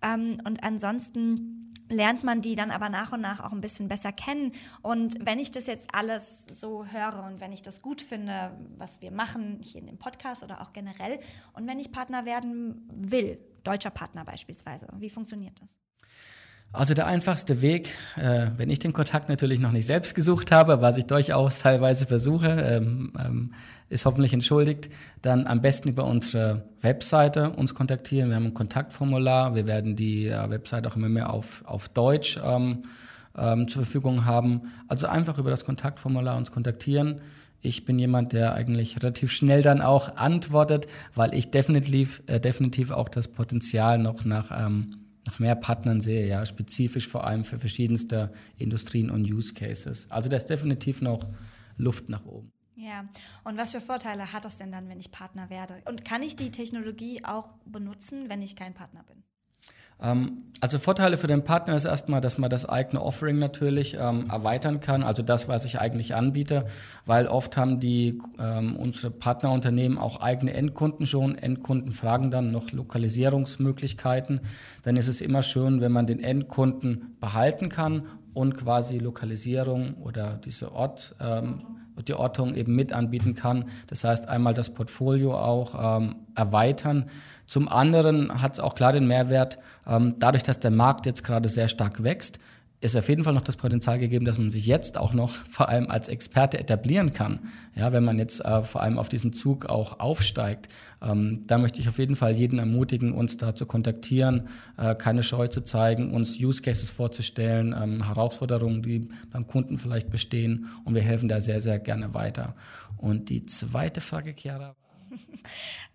Ähm, 0.00 0.38
und 0.44 0.62
ansonsten 0.62 1.69
lernt 1.90 2.24
man 2.24 2.40
die 2.40 2.54
dann 2.54 2.70
aber 2.70 2.88
nach 2.88 3.12
und 3.12 3.20
nach 3.20 3.40
auch 3.40 3.52
ein 3.52 3.60
bisschen 3.60 3.88
besser 3.88 4.12
kennen. 4.12 4.52
Und 4.80 5.16
wenn 5.24 5.38
ich 5.38 5.50
das 5.50 5.66
jetzt 5.66 5.94
alles 5.94 6.46
so 6.52 6.86
höre 6.86 7.24
und 7.24 7.40
wenn 7.40 7.52
ich 7.52 7.62
das 7.62 7.82
gut 7.82 8.00
finde, 8.00 8.56
was 8.76 9.00
wir 9.00 9.10
machen, 9.10 9.58
hier 9.60 9.80
in 9.80 9.86
dem 9.86 9.98
Podcast 9.98 10.42
oder 10.42 10.62
auch 10.62 10.72
generell, 10.72 11.18
und 11.52 11.66
wenn 11.66 11.78
ich 11.78 11.92
Partner 11.92 12.24
werden 12.24 12.88
will, 12.94 13.38
deutscher 13.64 13.90
Partner 13.90 14.24
beispielsweise, 14.24 14.88
wie 14.96 15.10
funktioniert 15.10 15.60
das? 15.60 15.78
Also 16.72 16.94
der 16.94 17.08
einfachste 17.08 17.62
Weg, 17.62 17.94
äh, 18.16 18.46
wenn 18.56 18.70
ich 18.70 18.78
den 18.78 18.92
Kontakt 18.92 19.28
natürlich 19.28 19.58
noch 19.58 19.72
nicht 19.72 19.86
selbst 19.86 20.14
gesucht 20.14 20.52
habe, 20.52 20.80
was 20.80 20.98
ich 20.98 21.06
durchaus 21.06 21.58
teilweise 21.58 22.06
versuche, 22.06 22.48
ähm, 22.48 23.12
ähm, 23.18 23.54
ist 23.88 24.06
hoffentlich 24.06 24.32
entschuldigt, 24.32 24.88
dann 25.20 25.48
am 25.48 25.62
besten 25.62 25.88
über 25.88 26.04
unsere 26.04 26.68
Webseite 26.80 27.50
uns 27.50 27.74
kontaktieren. 27.74 28.28
Wir 28.28 28.36
haben 28.36 28.46
ein 28.46 28.54
Kontaktformular, 28.54 29.56
wir 29.56 29.66
werden 29.66 29.96
die 29.96 30.28
äh, 30.28 30.48
Webseite 30.48 30.88
auch 30.88 30.94
immer 30.94 31.08
mehr 31.08 31.32
auf, 31.32 31.64
auf 31.66 31.88
Deutsch 31.88 32.38
ähm, 32.40 32.84
ähm, 33.36 33.66
zur 33.66 33.82
Verfügung 33.82 34.24
haben. 34.24 34.70
Also 34.86 35.08
einfach 35.08 35.38
über 35.38 35.50
das 35.50 35.64
Kontaktformular 35.64 36.36
uns 36.36 36.52
kontaktieren. 36.52 37.20
Ich 37.60 37.84
bin 37.84 37.98
jemand, 37.98 38.32
der 38.32 38.54
eigentlich 38.54 38.96
relativ 39.02 39.32
schnell 39.32 39.62
dann 39.62 39.80
auch 39.82 40.16
antwortet, 40.16 40.86
weil 41.16 41.34
ich 41.34 41.50
definitiv, 41.50 42.22
äh, 42.26 42.38
definitiv 42.38 42.92
auch 42.92 43.08
das 43.08 43.26
Potenzial 43.26 43.98
noch 43.98 44.24
nach 44.24 44.52
ähm, 44.56 45.00
nach 45.30 45.38
mehr 45.38 45.54
Partnern 45.54 46.00
sehe, 46.00 46.26
ja, 46.26 46.44
spezifisch 46.44 47.06
vor 47.06 47.24
allem 47.24 47.44
für 47.44 47.58
verschiedenste 47.58 48.32
Industrien 48.58 49.10
und 49.10 49.22
Use 49.22 49.54
Cases. 49.54 50.10
Also 50.10 50.28
da 50.28 50.36
ist 50.36 50.46
definitiv 50.46 51.02
noch 51.02 51.28
Luft 51.76 52.08
nach 52.08 52.26
oben. 52.26 52.52
Ja, 52.74 53.04
und 53.44 53.56
was 53.56 53.72
für 53.72 53.80
Vorteile 53.80 54.32
hat 54.32 54.44
das 54.44 54.56
denn 54.56 54.72
dann, 54.72 54.88
wenn 54.88 54.98
ich 54.98 55.12
Partner 55.12 55.50
werde? 55.50 55.82
Und 55.86 56.04
kann 56.04 56.22
ich 56.22 56.34
die 56.34 56.50
Technologie 56.50 57.24
auch 57.24 57.48
benutzen, 57.64 58.28
wenn 58.28 58.42
ich 58.42 58.56
kein 58.56 58.74
Partner 58.74 59.04
bin? 59.04 59.22
Ähm, 60.02 60.44
also 60.62 60.78
Vorteile 60.78 61.16
für 61.16 61.26
den 61.26 61.42
Partner 61.42 61.74
ist 61.74 61.86
erstmal, 61.86 62.20
dass 62.20 62.36
man 62.36 62.50
das 62.50 62.68
eigene 62.68 63.02
Offering 63.02 63.38
natürlich 63.38 63.96
ähm, 63.98 64.28
erweitern 64.28 64.80
kann, 64.80 65.02
also 65.02 65.22
das, 65.22 65.48
was 65.48 65.64
ich 65.64 65.80
eigentlich 65.80 66.14
anbiete, 66.14 66.66
weil 67.06 67.28
oft 67.28 67.56
haben 67.56 67.80
die 67.80 68.20
ähm, 68.38 68.76
unsere 68.76 69.10
Partnerunternehmen 69.10 69.96
auch 69.96 70.20
eigene 70.20 70.52
Endkunden 70.52 71.06
schon. 71.06 71.34
Endkunden 71.34 71.92
fragen 71.92 72.30
dann 72.30 72.50
noch 72.50 72.72
Lokalisierungsmöglichkeiten. 72.72 74.40
Dann 74.82 74.96
ist 74.96 75.08
es 75.08 75.22
immer 75.22 75.42
schön, 75.42 75.80
wenn 75.80 75.92
man 75.92 76.06
den 76.06 76.20
Endkunden 76.20 77.16
behalten 77.20 77.70
kann 77.70 78.02
und 78.34 78.56
quasi 78.58 78.98
Lokalisierung 78.98 79.94
oder 79.94 80.38
diese 80.44 80.72
Ort 80.72 81.16
ähm, 81.20 81.58
die 82.02 82.14
Ortung 82.14 82.54
eben 82.54 82.74
mit 82.74 82.92
anbieten 82.92 83.34
kann. 83.34 83.66
Das 83.86 84.04
heißt, 84.04 84.28
einmal 84.28 84.54
das 84.54 84.70
Portfolio 84.70 85.34
auch 85.36 85.98
ähm, 85.98 86.16
erweitern. 86.34 87.06
Zum 87.46 87.68
anderen 87.68 88.42
hat 88.42 88.52
es 88.52 88.60
auch 88.60 88.74
klar 88.74 88.92
den 88.92 89.06
Mehrwert, 89.06 89.58
ähm, 89.86 90.14
dadurch, 90.18 90.42
dass 90.42 90.60
der 90.60 90.70
Markt 90.70 91.06
jetzt 91.06 91.24
gerade 91.24 91.48
sehr 91.48 91.68
stark 91.68 92.02
wächst, 92.02 92.38
ist 92.80 92.96
auf 92.96 93.08
jeden 93.10 93.24
Fall 93.24 93.34
noch 93.34 93.42
das 93.42 93.56
Potenzial 93.56 93.98
gegeben, 93.98 94.24
dass 94.24 94.38
man 94.38 94.50
sich 94.50 94.64
jetzt 94.64 94.96
auch 94.96 95.12
noch 95.12 95.30
vor 95.30 95.68
allem 95.68 95.90
als 95.90 96.08
Experte 96.08 96.58
etablieren 96.58 97.12
kann. 97.12 97.50
Ja, 97.74 97.92
wenn 97.92 98.04
man 98.04 98.18
jetzt 98.18 98.42
äh, 98.42 98.62
vor 98.62 98.80
allem 98.80 98.98
auf 98.98 99.10
diesen 99.10 99.34
Zug 99.34 99.66
auch 99.66 100.00
aufsteigt. 100.00 100.68
Ähm, 101.02 101.42
da 101.46 101.58
möchte 101.58 101.80
ich 101.80 101.88
auf 101.88 101.98
jeden 101.98 102.16
Fall 102.16 102.32
jeden 102.32 102.58
ermutigen, 102.58 103.12
uns 103.12 103.36
da 103.36 103.54
zu 103.54 103.66
kontaktieren, 103.66 104.48
äh, 104.78 104.94
keine 104.94 105.22
Scheu 105.22 105.48
zu 105.48 105.60
zeigen, 105.60 106.14
uns 106.14 106.40
Use 106.40 106.62
Cases 106.62 106.90
vorzustellen, 106.90 107.74
ähm, 107.78 108.06
Herausforderungen, 108.06 108.82
die 108.82 109.08
beim 109.30 109.46
Kunden 109.46 109.76
vielleicht 109.76 110.08
bestehen. 110.08 110.68
Und 110.84 110.94
wir 110.94 111.02
helfen 111.02 111.28
da 111.28 111.40
sehr, 111.40 111.60
sehr 111.60 111.78
gerne 111.78 112.14
weiter. 112.14 112.54
Und 112.96 113.28
die 113.28 113.44
zweite 113.44 114.00
Frage, 114.00 114.34
Chiara. 114.34 114.74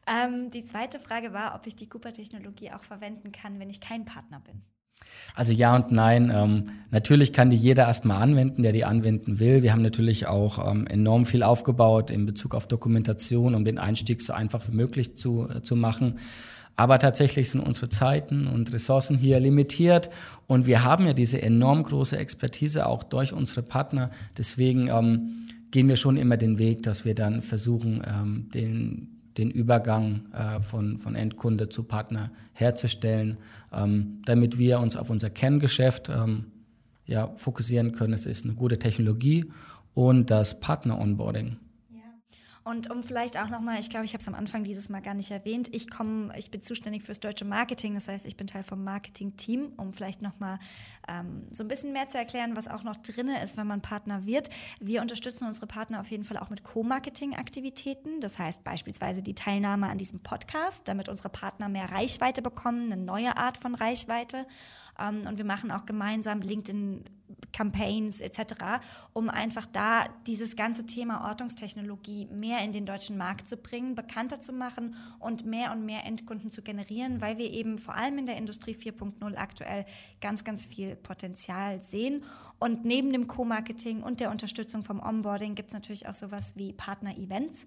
ähm, 0.07 0.51
die 0.51 0.63
zweite 0.63 0.99
Frage 0.99 1.33
war, 1.33 1.55
ob 1.55 1.65
ich 1.65 1.75
die 1.75 1.89
Cooper-Technologie 1.89 2.71
auch 2.71 2.83
verwenden 2.83 3.31
kann, 3.31 3.59
wenn 3.59 3.71
ich 3.71 3.79
kein 3.79 4.05
Partner 4.05 4.39
bin. 4.39 4.61
Also 5.35 5.53
ja 5.53 5.75
und 5.75 5.91
nein. 5.91 6.31
Ähm, 6.33 6.63
natürlich 6.91 7.33
kann 7.33 7.49
die 7.49 7.57
jeder 7.57 7.87
erstmal 7.87 8.21
anwenden, 8.21 8.63
der 8.63 8.71
die 8.71 8.85
anwenden 8.85 9.39
will. 9.39 9.61
Wir 9.61 9.73
haben 9.73 9.81
natürlich 9.81 10.27
auch 10.27 10.71
ähm, 10.71 10.87
enorm 10.87 11.25
viel 11.25 11.43
aufgebaut 11.43 12.09
in 12.09 12.25
Bezug 12.25 12.55
auf 12.55 12.67
Dokumentation, 12.67 13.53
um 13.53 13.65
den 13.65 13.77
Einstieg 13.77 14.21
so 14.21 14.33
einfach 14.33 14.67
wie 14.69 14.75
möglich 14.75 15.17
zu, 15.17 15.49
äh, 15.49 15.61
zu 15.61 15.75
machen. 15.75 16.19
Aber 16.77 16.99
tatsächlich 16.99 17.49
sind 17.49 17.61
unsere 17.61 17.89
Zeiten 17.89 18.47
und 18.47 18.73
Ressourcen 18.73 19.17
hier 19.17 19.39
limitiert 19.39 20.09
und 20.47 20.65
wir 20.65 20.83
haben 20.83 21.05
ja 21.05 21.13
diese 21.13 21.41
enorm 21.41 21.83
große 21.83 22.17
Expertise 22.17 22.85
auch 22.85 23.03
durch 23.03 23.31
unsere 23.31 23.63
Partner. 23.63 24.11
Deswegen 24.37 24.89
ähm, 24.89 25.45
gehen 25.71 25.87
wir 25.87 25.95
schon 25.95 26.17
immer 26.17 26.35
den 26.35 26.59
Weg, 26.59 26.83
dass 26.83 27.05
wir 27.05 27.15
dann 27.15 27.41
versuchen, 27.41 28.01
ähm, 28.05 28.49
den 28.53 29.14
den 29.37 29.51
Übergang 29.51 30.31
äh, 30.33 30.61
von, 30.61 30.97
von 30.97 31.15
Endkunde 31.15 31.69
zu 31.69 31.83
Partner 31.83 32.31
herzustellen, 32.53 33.37
ähm, 33.73 34.21
damit 34.25 34.57
wir 34.57 34.79
uns 34.79 34.95
auf 34.95 35.09
unser 35.09 35.29
Kerngeschäft 35.29 36.09
ähm, 36.09 36.45
ja, 37.05 37.31
fokussieren 37.35 37.91
können. 37.91 38.13
Es 38.13 38.25
ist 38.25 38.45
eine 38.45 38.53
gute 38.53 38.79
Technologie 38.79 39.45
und 39.93 40.29
das 40.31 40.59
Partner-Onboarding. 40.59 41.57
Und 42.65 42.89
um 42.89 43.03
vielleicht 43.03 43.37
auch 43.37 43.49
nochmal, 43.49 43.79
ich 43.79 43.91
glaube, 43.91 44.05
ich 44.05 44.13
habe 44.13 44.23
es 44.23 44.27
am 44.27 44.33
Anfang 44.33 44.63
dieses 44.63 44.89
Mal 44.89 44.99
gar 44.99 45.13
nicht 45.13 45.29
erwähnt, 45.29 45.69
ich 45.71 45.87
komme, 45.87 46.35
ich 46.35 46.49
bin 46.49 46.63
zuständig 46.63 47.03
fürs 47.03 47.19
deutsche 47.19 47.45
Marketing, 47.45 47.93
das 47.93 48.07
heißt, 48.07 48.25
ich 48.25 48.37
bin 48.37 48.47
Teil 48.47 48.63
vom 48.63 48.83
Marketing-Team, 48.83 49.73
um 49.77 49.93
vielleicht 49.93 50.23
nochmal 50.23 50.57
ähm, 51.07 51.43
so 51.53 51.63
ein 51.63 51.67
bisschen 51.67 51.93
mehr 51.93 52.07
zu 52.07 52.17
erklären, 52.17 52.55
was 52.55 52.67
auch 52.67 52.81
noch 52.81 52.95
drin 52.95 53.29
ist, 53.43 53.55
wenn 53.55 53.67
man 53.67 53.81
Partner 53.81 54.25
wird. 54.25 54.49
Wir 54.79 55.03
unterstützen 55.03 55.45
unsere 55.45 55.67
Partner 55.67 55.99
auf 55.99 56.09
jeden 56.09 56.23
Fall 56.23 56.37
auch 56.37 56.49
mit 56.49 56.63
Co-Marketing-Aktivitäten, 56.63 58.19
das 58.19 58.39
heißt 58.39 58.63
beispielsweise 58.63 59.21
die 59.21 59.35
Teilnahme 59.35 59.87
an 59.87 59.99
diesem 59.99 60.21
Podcast, 60.21 60.87
damit 60.87 61.07
unsere 61.07 61.29
Partner 61.29 61.69
mehr 61.69 61.91
Reichweite 61.91 62.41
bekommen, 62.41 62.91
eine 62.91 62.99
neue 62.99 63.37
Art 63.37 63.57
von 63.57 63.75
Reichweite. 63.75 64.47
Ähm, 64.99 65.27
und 65.27 65.37
wir 65.37 65.45
machen 65.45 65.69
auch 65.69 65.85
gemeinsam 65.85 66.41
LinkedIn 66.41 67.03
Campaigns 67.53 68.19
etc., 68.21 68.81
um 69.13 69.29
einfach 69.29 69.65
da 69.65 70.05
dieses 70.27 70.55
ganze 70.55 70.85
Thema 70.85 71.29
Ortungstechnologie 71.29 72.27
mehr 72.27 72.63
in 72.63 72.71
den 72.71 72.85
deutschen 72.85 73.17
Markt 73.17 73.47
zu 73.47 73.57
bringen, 73.57 73.95
bekannter 73.95 74.41
zu 74.41 74.51
machen 74.51 74.95
und 75.19 75.45
mehr 75.45 75.71
und 75.71 75.85
mehr 75.85 76.05
Endkunden 76.05 76.51
zu 76.51 76.61
generieren, 76.61 77.21
weil 77.21 77.37
wir 77.37 77.51
eben 77.51 77.77
vor 77.77 77.95
allem 77.95 78.17
in 78.17 78.25
der 78.25 78.37
Industrie 78.37 78.75
4.0 78.75 79.35
aktuell 79.37 79.85
ganz, 80.21 80.43
ganz 80.43 80.65
viel 80.65 80.95
Potenzial 80.95 81.81
sehen. 81.81 82.23
Und 82.59 82.85
neben 82.85 83.11
dem 83.11 83.27
Co-Marketing 83.27 84.03
und 84.03 84.19
der 84.19 84.31
Unterstützung 84.31 84.83
vom 84.83 84.99
Onboarding 84.99 85.55
gibt 85.55 85.69
es 85.69 85.73
natürlich 85.73 86.07
auch 86.07 86.13
sowas 86.13 86.53
wie 86.57 86.73
Partner-Events. 86.73 87.65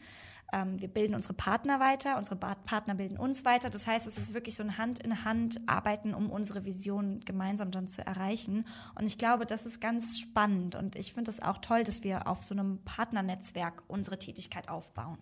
Ähm, 0.53 0.81
wir 0.81 0.89
bilden 0.89 1.15
unsere 1.15 1.35
Partner 1.35 1.81
weiter, 1.81 2.17
unsere 2.17 2.37
Partner 2.37 2.95
bilden 2.95 3.19
uns 3.19 3.45
weiter. 3.45 3.71
Das 3.71 3.87
heißt, 3.87 4.07
es 4.07 4.19
ist 4.19 4.35
wirklich 4.35 4.57
so 4.57 4.63
ein 4.63 4.79
Hand 4.79 5.01
in 5.01 5.25
Hand 5.25 5.61
arbeiten, 5.67 6.15
um 6.15 6.31
unsere 6.31 6.65
Vision 6.65 7.21
gemeinsam 7.21 7.71
dann 7.71 7.89
zu 7.89 8.05
erreichen. 8.07 8.65
Und 8.95 9.07
ich 9.07 9.19
glaube, 9.19 9.47
das 9.47 9.67
ist 9.67 9.81
ganz 9.81 10.19
spannend 10.19 10.75
und 10.75 10.97
ich 10.97 11.13
finde 11.13 11.31
es 11.31 11.41
auch 11.43 11.59
toll, 11.59 11.85
dass 11.85 12.03
wir 12.03 12.27
auf 12.27 12.43
so 12.43 12.55
einem 12.55 12.83
Partnernetzwerk 12.85 13.83
unsere 13.89 14.19
Tätigkeit 14.19 14.69
aufbauen. 14.69 15.19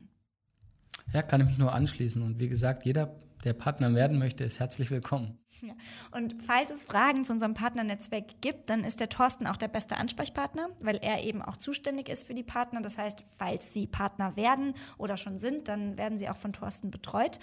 Ja, 1.12 1.22
kann 1.22 1.40
ich 1.40 1.46
mich 1.46 1.58
nur 1.58 1.72
anschließen. 1.72 2.22
Und 2.22 2.38
wie 2.38 2.48
gesagt, 2.48 2.84
jeder, 2.84 3.14
der 3.44 3.52
Partner 3.52 3.94
werden 3.94 4.18
möchte, 4.18 4.44
ist 4.44 4.60
herzlich 4.60 4.90
willkommen. 4.90 5.38
Und 6.12 6.36
falls 6.42 6.70
es 6.70 6.82
Fragen 6.82 7.24
zu 7.24 7.32
unserem 7.32 7.54
Partnernetzwerk 7.54 8.40
gibt, 8.40 8.70
dann 8.70 8.84
ist 8.84 9.00
der 9.00 9.08
Thorsten 9.08 9.46
auch 9.46 9.56
der 9.56 9.68
beste 9.68 9.96
Ansprechpartner, 9.96 10.70
weil 10.82 10.96
er 10.96 11.24
eben 11.24 11.42
auch 11.42 11.56
zuständig 11.56 12.08
ist 12.08 12.26
für 12.26 12.34
die 12.34 12.42
Partner. 12.42 12.80
Das 12.80 12.98
heißt, 12.98 13.22
falls 13.38 13.72
sie 13.72 13.86
Partner 13.86 14.36
werden 14.36 14.74
oder 14.98 15.16
schon 15.16 15.38
sind, 15.38 15.68
dann 15.68 15.98
werden 15.98 16.18
sie 16.18 16.28
auch 16.28 16.36
von 16.36 16.52
Thorsten 16.52 16.90
betreut, 16.90 17.38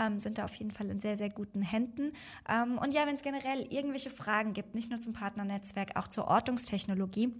ähm, 0.00 0.20
sind 0.20 0.38
da 0.38 0.44
auf 0.44 0.54
jeden 0.54 0.70
Fall 0.70 0.88
in 0.90 1.00
sehr, 1.00 1.16
sehr 1.16 1.30
guten 1.30 1.62
Händen. 1.62 2.12
Ähm, 2.48 2.78
und 2.78 2.94
ja, 2.94 3.06
wenn 3.06 3.16
es 3.16 3.22
generell 3.22 3.66
irgendwelche 3.70 4.10
Fragen 4.10 4.52
gibt, 4.52 4.74
nicht 4.74 4.90
nur 4.90 5.00
zum 5.00 5.12
Partnernetzwerk, 5.12 5.96
auch 5.96 6.08
zur 6.08 6.28
Ortungstechnologie, 6.28 7.32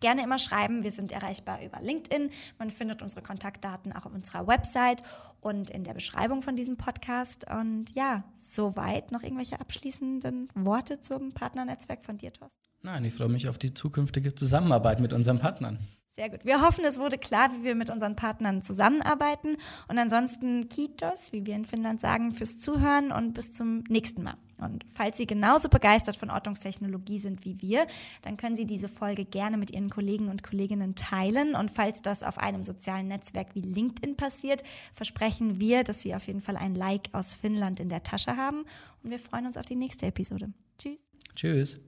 Gerne 0.00 0.22
immer 0.22 0.38
schreiben. 0.38 0.84
Wir 0.84 0.92
sind 0.92 1.12
erreichbar 1.12 1.60
über 1.64 1.80
LinkedIn. 1.80 2.30
Man 2.58 2.70
findet 2.70 3.02
unsere 3.02 3.22
Kontaktdaten 3.22 3.92
auch 3.92 4.06
auf 4.06 4.14
unserer 4.14 4.46
Website 4.46 5.02
und 5.40 5.70
in 5.70 5.84
der 5.84 5.94
Beschreibung 5.94 6.42
von 6.42 6.56
diesem 6.56 6.76
Podcast. 6.76 7.46
Und 7.50 7.90
ja, 7.94 8.24
soweit 8.34 9.10
noch 9.10 9.22
irgendwelche 9.22 9.60
abschließenden 9.60 10.48
Worte 10.54 11.00
zum 11.00 11.32
Partnernetzwerk 11.32 12.04
von 12.04 12.18
dir, 12.18 12.32
Thorsten? 12.32 12.60
Nein, 12.82 13.04
ich 13.04 13.14
freue 13.14 13.28
mich 13.28 13.48
auf 13.48 13.58
die 13.58 13.74
zukünftige 13.74 14.34
Zusammenarbeit 14.34 15.00
mit 15.00 15.12
unseren 15.12 15.40
Partnern. 15.40 15.80
Sehr 16.18 16.30
gut. 16.30 16.44
Wir 16.44 16.62
hoffen, 16.62 16.84
es 16.84 16.98
wurde 16.98 17.16
klar, 17.16 17.48
wie 17.52 17.62
wir 17.62 17.76
mit 17.76 17.90
unseren 17.90 18.16
Partnern 18.16 18.60
zusammenarbeiten. 18.60 19.56
Und 19.86 19.98
ansonsten 20.00 20.68
Kitos, 20.68 21.32
wie 21.32 21.46
wir 21.46 21.54
in 21.54 21.64
Finnland 21.64 22.00
sagen, 22.00 22.32
fürs 22.32 22.58
Zuhören 22.58 23.12
und 23.12 23.34
bis 23.34 23.52
zum 23.52 23.84
nächsten 23.88 24.24
Mal. 24.24 24.34
Und 24.56 24.84
falls 24.92 25.16
Sie 25.16 25.28
genauso 25.28 25.68
begeistert 25.68 26.16
von 26.16 26.30
Ortungstechnologie 26.30 27.20
sind 27.20 27.44
wie 27.44 27.62
wir, 27.62 27.86
dann 28.22 28.36
können 28.36 28.56
Sie 28.56 28.66
diese 28.66 28.88
Folge 28.88 29.26
gerne 29.26 29.58
mit 29.58 29.70
Ihren 29.70 29.90
Kollegen 29.90 30.28
und 30.28 30.42
Kolleginnen 30.42 30.96
teilen. 30.96 31.54
Und 31.54 31.70
falls 31.70 32.02
das 32.02 32.24
auf 32.24 32.38
einem 32.38 32.64
sozialen 32.64 33.06
Netzwerk 33.06 33.54
wie 33.54 33.60
LinkedIn 33.60 34.16
passiert, 34.16 34.64
versprechen 34.92 35.60
wir, 35.60 35.84
dass 35.84 36.02
Sie 36.02 36.16
auf 36.16 36.26
jeden 36.26 36.40
Fall 36.40 36.56
ein 36.56 36.74
Like 36.74 37.10
aus 37.12 37.36
Finnland 37.36 37.78
in 37.78 37.90
der 37.90 38.02
Tasche 38.02 38.36
haben. 38.36 38.64
Und 39.04 39.12
wir 39.12 39.20
freuen 39.20 39.46
uns 39.46 39.56
auf 39.56 39.66
die 39.66 39.76
nächste 39.76 40.06
Episode. 40.06 40.52
Tschüss. 40.78 41.00
Tschüss. 41.36 41.78